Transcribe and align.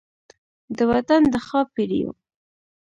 د 0.77 0.79
وطن 0.91 1.21
د 1.33 1.35
ښا 1.47 1.61
پیریو 1.73 2.11